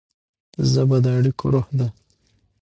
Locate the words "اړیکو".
1.17-1.45